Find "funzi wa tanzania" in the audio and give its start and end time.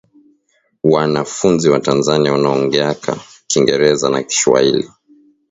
1.25-2.31